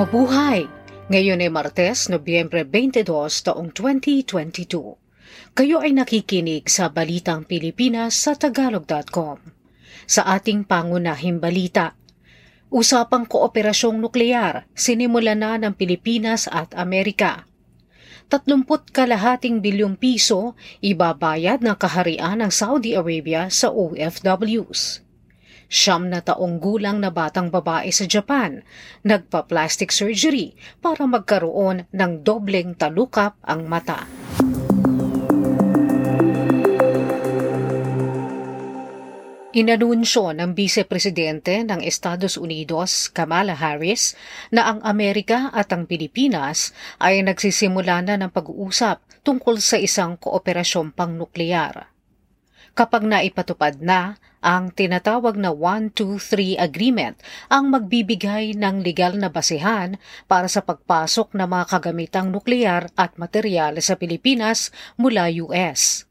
[0.00, 0.64] Mabuhay!
[1.12, 3.04] Ngayon ay Martes, Nobyembre 22,
[3.44, 4.96] taong 2022.
[5.52, 9.44] Kayo ay nakikinig sa Balitang Pilipinas sa Tagalog.com.
[10.08, 12.00] Sa ating pangunahing balita,
[12.72, 17.44] Usapang kooperasyong nuklear, sinimula na ng Pilipinas at Amerika.
[18.32, 18.64] 30
[18.96, 25.09] kalahating bilyong piso ibabayad ng kaharian ng Saudi Arabia sa OFWs.
[25.70, 28.66] Siyam na taong gulang na batang babae sa Japan,
[29.06, 34.10] nagpa-plastic surgery para magkaroon ng dobleng talukap ang mata.
[39.50, 44.18] Inanunsyo ng Vice Presidente ng Estados Unidos, Kamala Harris,
[44.50, 50.90] na ang Amerika at ang Pilipinas ay nagsisimula na ng pag-uusap tungkol sa isang kooperasyong
[50.94, 51.90] pangnuklear
[52.78, 57.20] kapag naipatupad na ang tinatawag na 1-2-3 Agreement
[57.52, 63.76] ang magbibigay ng legal na basehan para sa pagpasok ng mga kagamitang nuklear at materyal
[63.84, 66.08] sa Pilipinas mula US.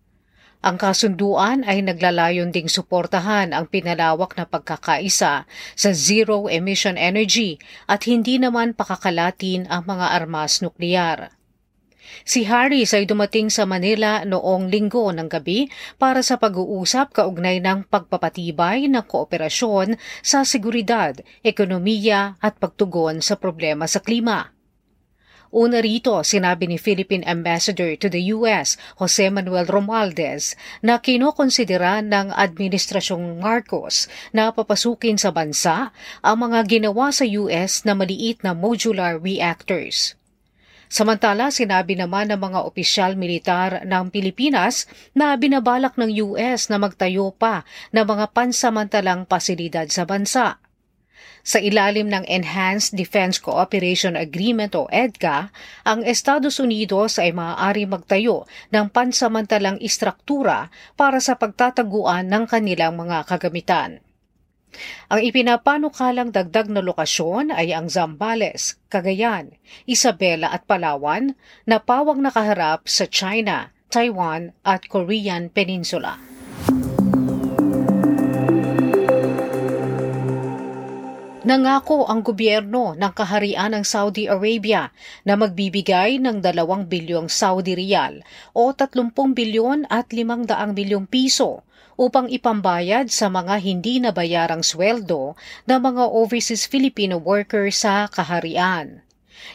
[0.59, 7.55] Ang kasunduan ay naglalayon ding suportahan ang pinalawak na pagkakaisa sa zero emission energy
[7.87, 11.38] at hindi naman pakakalatin ang mga armas nukleyar.
[12.23, 15.67] Si Harris ay dumating sa Manila noong linggo ng gabi
[15.99, 23.87] para sa pag-uusap kaugnay ng pagpapatibay ng kooperasyon sa seguridad, ekonomiya at pagtugon sa problema
[23.87, 24.53] sa klima.
[25.49, 30.53] Una rito, sinabi ni Philippine Ambassador to the U.S., Jose Manuel Romualdez,
[30.85, 35.89] na kinokonsidera ng Administrasyong Marcos na papasukin sa bansa
[36.21, 37.81] ang mga ginawa sa U.S.
[37.81, 40.18] na maliit na modular reactors.
[40.89, 47.29] Samantala, sinabi naman ng mga opisyal militar ng Pilipinas na binabalak ng US na magtayo
[47.29, 47.61] pa
[47.93, 50.57] ng mga pansamantalang pasilidad sa bansa.
[51.45, 55.53] Sa ilalim ng Enhanced Defense Cooperation Agreement o EDCA,
[55.85, 63.29] ang Estados Unidos ay maaari magtayo ng pansamantalang istruktura para sa pagtataguan ng kanilang mga
[63.29, 64.01] kagamitan.
[65.09, 69.57] Ang ipinapanukalang dagdag na lokasyon ay ang Zambales, Cagayan,
[69.89, 71.33] Isabela at Palawan
[71.65, 76.28] na pawang nakaharap sa China, Taiwan at Korean Peninsula.
[81.49, 84.93] Nangako ang gobyerno ng kaharian ng Saudi Arabia
[85.25, 86.53] na magbibigay ng 2
[86.85, 88.21] bilyong Saudi riyal
[88.53, 90.45] o 30 bilyon at 500
[90.77, 91.65] bilyong piso
[91.97, 95.33] upang ipambayad sa mga hindi nabayarang sweldo
[95.65, 99.01] ng mga overseas Filipino workers sa kaharian.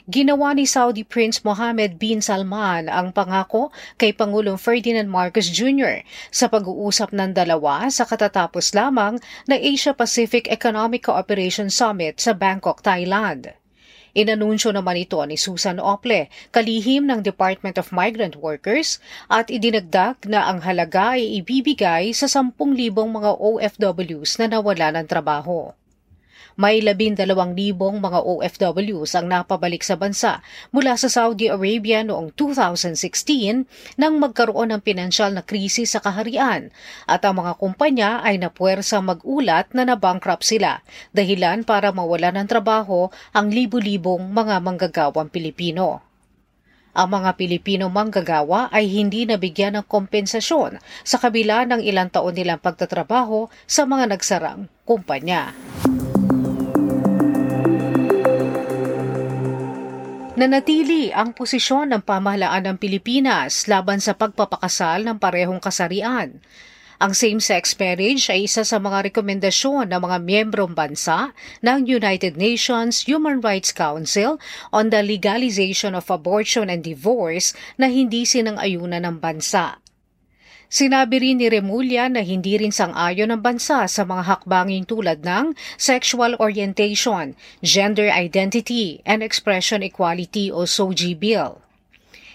[0.09, 6.05] Ginawa ni Saudi Prince Mohammed bin Salman ang pangako kay Pangulong Ferdinand Marcos Jr.
[6.29, 9.17] sa pag-uusap ng dalawa sa katatapos lamang
[9.49, 13.55] na Asia-Pacific Economic Cooperation Summit sa Bangkok, Thailand.
[14.15, 20.47] Inanunsyo naman ito ni Susan Ople, kalihim ng Department of Migrant Workers, at idinagdag na
[20.47, 22.55] ang halaga ay ibibigay sa 10,000
[22.95, 25.75] mga OFWs na nawala ng trabaho.
[26.55, 30.39] May labindalawang libong mga OFWs ang napabalik sa bansa
[30.71, 36.71] mula sa Saudi Arabia noong 2016 nang magkaroon ng pinansyal na krisis sa kaharian
[37.11, 40.79] at ang mga kumpanya ay napuwersa magulat na nabankrupt sila
[41.11, 46.07] dahilan para mawala ng trabaho ang libu-libong mga manggagawang Pilipino.
[46.95, 52.63] Ang mga Pilipino manggagawa ay hindi nabigyan ng kompensasyon sa kabila ng ilang taon nilang
[52.63, 55.51] pagtatrabaho sa mga nagsarang kumpanya.
[60.35, 66.43] Nanatili ang posisyon ng pamahalaan ng Pilipinas laban sa pagpapakasal ng parehong kasarian.
[66.99, 71.31] Ang same-sex marriage ay isa sa mga rekomendasyon ng mga miyembrong bansa
[71.63, 74.43] ng United Nations Human Rights Council
[74.75, 79.84] on the legalization of abortion and divorce na hindi sinang-ayunan ng bansa.
[80.75, 85.55] Sinabi rin ni Remulla na hindi rin sang-ayon ng bansa sa mga hakbanging tulad ng
[85.79, 91.63] sexual orientation, gender identity, and expression equality o SOGI Bill.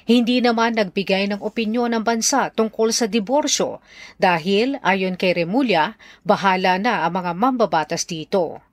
[0.08, 3.84] Hindi naman nagbigay ng opinyon ng bansa tungkol sa diborsyo
[4.16, 8.64] dahil ayon kay Remulla, bahala na ang mga mambabatas dito.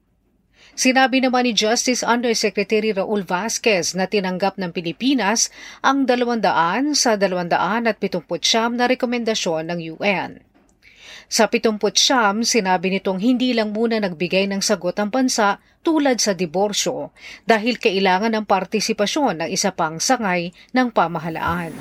[0.76, 5.48] Sinabi naman ni Justice Undersecretary Raul Vasquez na tinanggap ng Pilipinas
[5.80, 10.44] ang 200 sa 279 na rekomendasyon ng UN.
[11.32, 11.80] Sa 70
[12.44, 17.08] sinabi nitong hindi lang muna nagbigay ng sagot ang bansa tulad sa diborsyo
[17.48, 21.72] dahil kailangan ng partisipasyon ng isa pang sangay ng pamahalaan.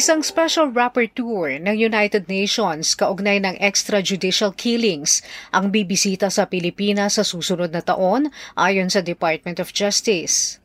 [0.00, 5.20] Isang special rapporteur ng United Nations kaugnay ng extrajudicial killings
[5.52, 10.56] ang bibisita sa Pilipinas sa susunod na taon ayon sa Department of Justice.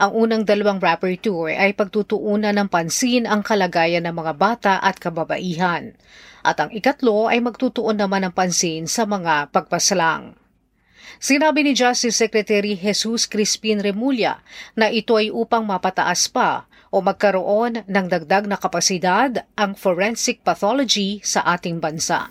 [0.00, 5.92] Ang unang dalawang rapporteur ay pagtutuunan ng pansin ang kalagayan ng mga bata at kababaihan.
[6.40, 10.32] At ang ikatlo ay magtutuon naman ng pansin sa mga pagpaslang.
[11.20, 14.40] Sinabi ni Justice Secretary Jesus Crispin Remulla
[14.72, 21.24] na ito ay upang mapataas pa o magkaroon ng dagdag na kapasidad ang forensic pathology
[21.24, 22.28] sa ating bansa.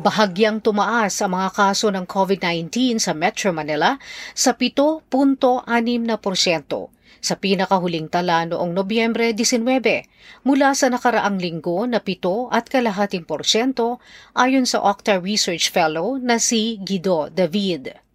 [0.00, 4.00] Bahagyang tumaas ang mga kaso ng COVID-19 sa Metro Manila
[4.32, 5.12] sa 7.6%
[7.20, 14.00] sa pinakahuling tala noong Nobyembre 19 mula sa nakaraang linggo na 7 at kalahating porsyento
[14.32, 18.09] ayon sa Octa Research Fellow na si Guido David.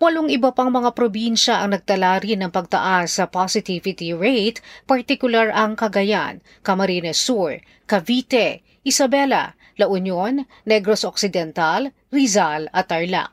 [0.00, 5.76] Walong iba pang mga probinsya ang nagtala rin ng pagtaas sa positivity rate, particular ang
[5.76, 13.28] Cagayan, Camarines Sur, Cavite, Isabela, La Union, Negros Occidental, Rizal at Tarlac.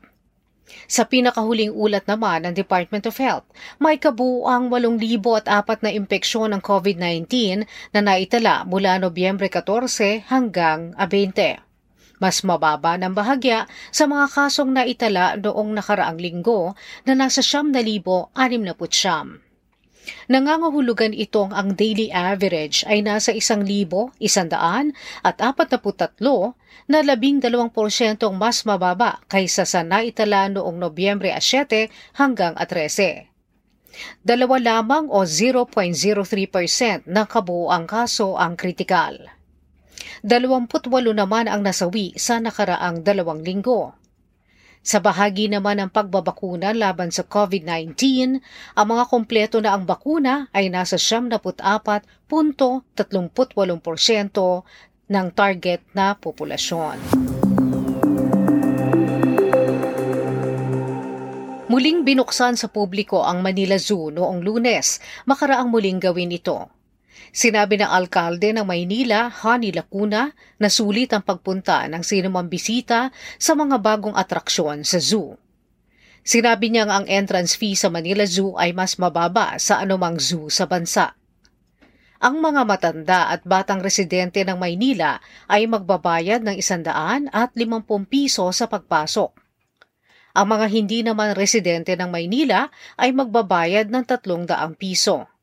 [0.92, 3.48] Sa pinakahuling ulat naman ng Department of Health,
[3.80, 5.48] may kabuuang 8,004
[5.88, 7.64] na impeksyon ng COVID-19
[7.96, 11.67] na naitala mula Nobyembre 14 hanggang 20.
[12.18, 16.74] Mas mababa ng bahagya sa mga kasong naitala noong nakaraang linggo
[17.06, 19.46] na nasa siyam na libo anim na putsyam.
[20.32, 26.56] Nangangahulugan itong ang daily average ay nasa isang libo, isandaan at apat na putatlo
[26.88, 33.28] na labing dalawang porsyentong mas mababa kaysa sa naitala noong Nobyembre 7 hanggang 13.
[34.24, 39.37] Dalawa lamang o 0.03% ng kabuoang kaso ang kritikal.
[40.24, 40.68] 28
[41.16, 43.96] naman ang nasawi sa nakaraang dalawang linggo.
[44.88, 48.00] Sa bahagi naman ng pagbabakuna laban sa COVID-19,
[48.72, 52.32] ang mga kompleto na ang bakuna ay nasa 74.38%
[55.08, 56.98] ng target na populasyon.
[61.68, 66.77] Muling binuksan sa publiko ang Manila Zoo noong lunes, makaraang muling gawin ito.
[67.34, 73.54] Sinabi ng alkalde ng Maynila, Hani Lacuna, na sulit ang pagpunta ng sinumang bisita sa
[73.54, 75.38] mga bagong atraksyon sa zoo.
[76.28, 80.68] Sinabi niyang ang entrance fee sa Manila Zoo ay mas mababa sa anumang zoo sa
[80.68, 81.16] bansa.
[82.20, 88.50] Ang mga matanda at batang residente ng Maynila ay magbabayad ng isandaan at limampung piso
[88.52, 89.32] sa pagpasok.
[90.36, 92.68] Ang mga hindi naman residente ng Maynila
[93.00, 95.37] ay magbabayad ng tatlong daang piso.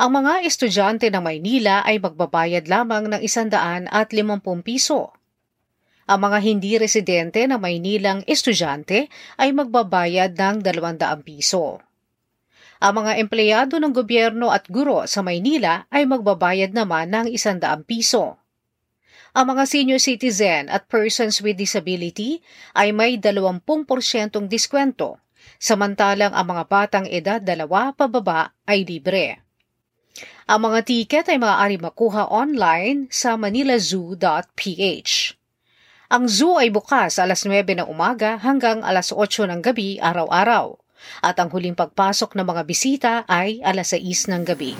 [0.00, 5.12] Ang mga estudyante ng Maynila ay magbabayad lamang ng isandaan at limampung piso.
[6.10, 9.06] Ang mga hindi residente ng Maynilang estudyante
[9.38, 11.78] ay magbabayad ng dalawang piso.
[12.82, 18.42] Ang mga empleyado ng gobyerno at guro sa Maynila ay magbabayad naman ng isandaang piso.
[19.32, 22.42] Ang mga senior citizen at persons with disability
[22.74, 23.62] ay may 20%
[24.50, 25.22] diskwento,
[25.62, 29.51] samantalang ang mga batang edad dalawa pababa ay libre.
[30.50, 35.14] Ang mga tiket ay maaari makuha online sa manilazoo.ph.
[36.12, 40.74] Ang zoo ay bukas alas 9 ng umaga hanggang alas 8 ng gabi araw-araw
[41.22, 44.74] at ang huling pagpasok ng mga bisita ay alas 6 ng gabi.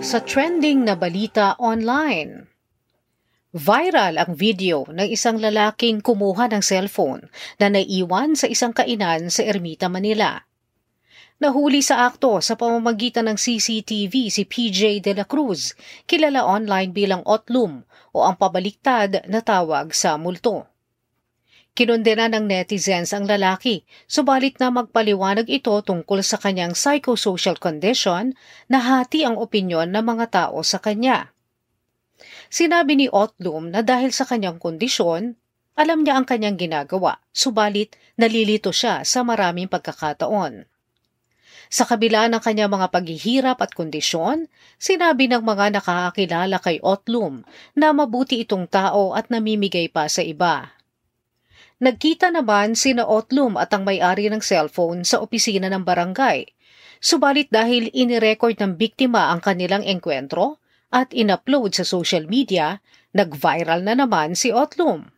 [0.00, 2.48] Sa trending na balita online,
[3.48, 9.40] Viral ang video ng isang lalaking kumuha ng cellphone na naiwan sa isang kainan sa
[9.40, 10.47] Ermita, Manila.
[11.38, 17.22] Nahuli sa akto sa pamamagitan ng CCTV si PJ De La Cruz, kilala online bilang
[17.22, 20.66] Otlum o ang pabaliktad na tawag sa multo.
[21.78, 28.34] Kinondena ng netizens ang lalaki, subalit na magpaliwanag ito tungkol sa kanyang psychosocial condition
[28.66, 31.30] na hati ang opinyon ng mga tao sa kanya.
[32.50, 35.38] Sinabi ni Otlum na dahil sa kanyang kondisyon,
[35.78, 40.66] alam niya ang kanyang ginagawa, subalit nalilito siya sa maraming pagkakataon.
[41.66, 44.46] Sa kabila ng kanya mga paghihirap at kondisyon,
[44.78, 47.42] sinabi ng mga nakakakilala kay Otlum
[47.74, 50.78] na mabuti itong tao at namimigay pa sa iba.
[51.82, 56.46] Nagkita naman sina Otlum at ang may-ari ng cellphone sa opisina ng barangay.
[56.98, 60.58] Subalit dahil inirecord ng biktima ang kanilang engkwentro
[60.90, 62.82] at inupload sa social media,
[63.14, 65.17] nag-viral na naman si Otlum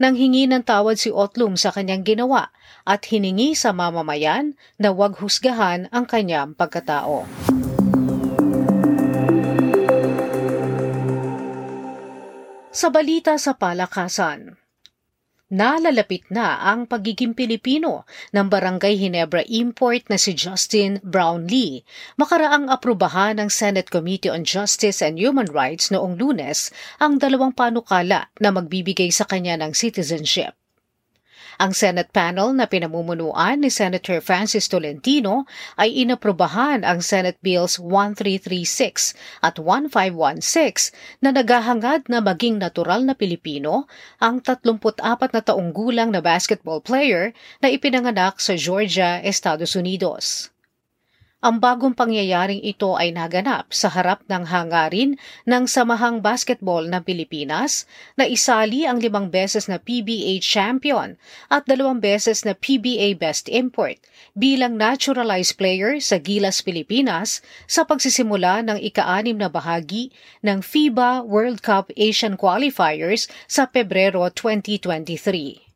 [0.00, 2.48] nang hingi ng tawad si Otlum sa kanyang ginawa
[2.88, 7.28] at hiningi sa mamamayan na huwag husgahan ang kanyang pagkatao.
[12.70, 14.56] Sa balita sa palakasan,
[15.50, 21.82] nalalapit na ang pagiging Pilipino ng Barangay Hinebra import na si Justin Brownlee.
[22.14, 26.70] Makaraang aprubahan ng Senate Committee on Justice and Human Rights noong lunes
[27.02, 30.59] ang dalawang panukala na magbibigay sa kanya ng citizenship.
[31.60, 35.44] Ang Senate panel na pinamumunuan ni Senator Francis Tolentino
[35.76, 39.12] ay inaprobahan ang Senate Bills 1336
[39.44, 43.84] at 1516 na naghahangad na maging natural na Pilipino
[44.24, 45.04] ang 34
[45.36, 50.48] na taong gulang na basketball player na ipinanganak sa Georgia, Estados Unidos.
[51.40, 55.16] Ang bagong pangyayaring ito ay naganap sa harap ng hangarin
[55.48, 61.16] ng Samahang Basketball ng Pilipinas na isali ang limang beses na PBA champion
[61.48, 63.96] at dalawang beses na PBA Best Import
[64.36, 70.12] bilang naturalized player sa Gilas, Pilipinas sa pagsisimula ng ika-anim na bahagi
[70.44, 75.69] ng FIBA World Cup Asian Qualifiers sa Pebrero 2023.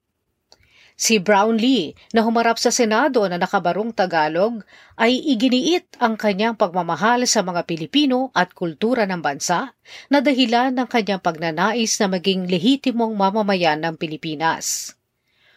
[0.94, 4.62] Si Brownlee na humarap sa Senado na nakabarong Tagalog
[4.94, 9.74] ay iginiit ang kanyang pagmamahal sa mga Pilipino at kultura ng bansa
[10.06, 14.94] na dahilan ng kanyang pagnanais na maging lehitimong mamamayan ng Pilipinas.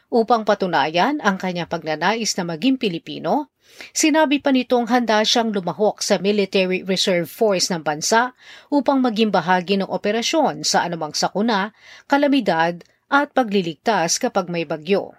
[0.10, 3.53] Upang patunayan ang kanyang pagnanais na maging Pilipino,
[3.91, 8.32] Sinabi pa nitong handa siyang lumahok sa Military Reserve Force ng bansa
[8.72, 11.75] upang maging bahagi ng operasyon sa anumang sakuna,
[12.08, 12.79] kalamidad
[13.12, 15.13] at pagliligtas kapag may bagyo.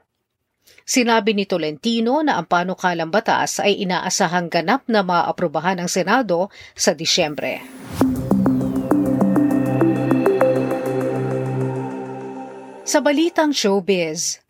[0.88, 6.96] Sinabi ni Tolentino na ang panukalang batas ay inaasahang ganap na maaprubahan ng Senado sa
[6.96, 7.60] Disyembre.
[12.88, 14.40] Sa balitang showbiz,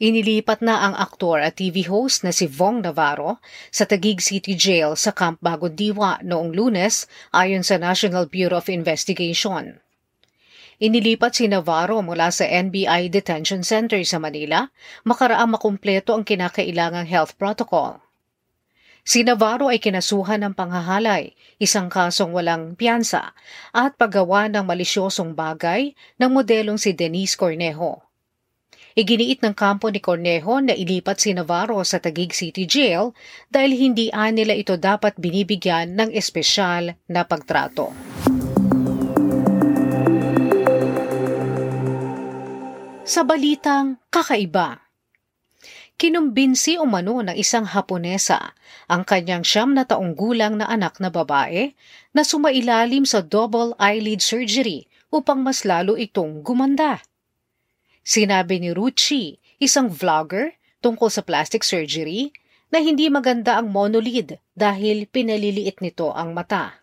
[0.00, 3.36] Inilipat na ang aktor at TV host na si Vong Navarro
[3.68, 7.04] sa Taguig City Jail sa Camp Bagong Diwa noong lunes
[7.36, 9.76] ayon sa National Bureau of Investigation.
[10.80, 14.64] Inilipat si Navarro mula sa NBI Detention Center sa Manila
[15.04, 18.00] makaraang makumpleto ang kinakailangang health protocol.
[19.04, 23.36] Si Navarro ay kinasuhan ng panghahalay, isang kasong walang piyansa,
[23.76, 28.00] at paggawa ng malisyosong bagay ng modelong si Denise Cornejo.
[28.96, 33.12] Iginiit ng kampo ni Cornejo na ilipat si Navarro sa Taguig City Jail
[33.52, 38.09] dahil hindi nila ito dapat binibigyan ng espesyal na pagtrato.
[43.10, 44.86] Sa balitang kakaiba,
[45.98, 48.54] kinumbinsi umano ng isang Haponesa
[48.86, 51.74] ang kanyang siyam na taong gulang na anak na babae
[52.14, 57.02] na sumailalim sa double eyelid surgery upang mas lalo itong gumanda.
[58.06, 62.30] Sinabi ni Ruchi, isang vlogger tungkol sa plastic surgery,
[62.70, 66.79] na hindi maganda ang monolid dahil pinaliliit nito ang mata.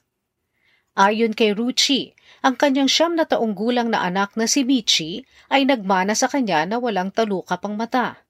[0.97, 5.69] Ayon kay Ruchi, ang kanyang siyam na taong gulang na anak na si Michi ay
[5.69, 8.25] nagmana sa kanya na walang talukap ang mata.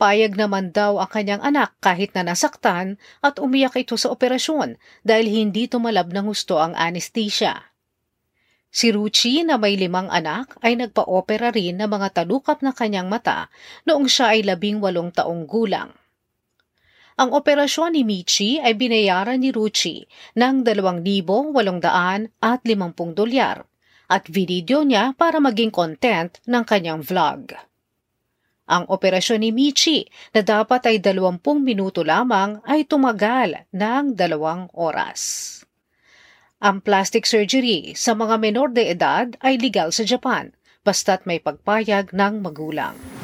[0.00, 5.28] Payag naman daw ang kanyang anak kahit na nasaktan at umiyak ito sa operasyon dahil
[5.28, 7.70] hindi tumalab ng gusto ang anesthesia.
[8.72, 13.52] Si Ruchi na may limang anak ay nagpa-opera rin ng mga talukap na kanyang mata
[13.84, 15.92] noong siya ay labing walong taong gulang.
[17.18, 20.06] Ang operasyon ni Michi ay binayaran ni Ruchi
[20.38, 22.30] ng 2,850
[23.18, 23.66] dolyar
[24.10, 27.54] at video niya para maging content ng kanyang vlog.
[28.70, 35.58] Ang operasyon ni Michi na dapat ay 20 minuto lamang ay tumagal ng dalawang oras.
[36.62, 40.54] Ang plastic surgery sa mga menor de edad ay legal sa Japan
[40.86, 43.19] basta't may pagpayag ng magulang.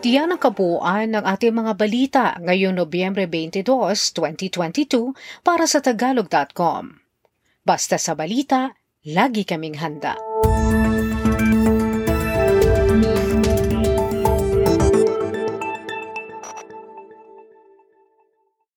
[0.00, 3.68] At yan ang kabuuan ng ating mga balita ngayong Nobyembre 22,
[4.16, 5.12] 2022
[5.44, 7.04] para sa Tagalog.com.
[7.68, 8.72] Basta sa balita,
[9.04, 10.16] lagi kaming handa.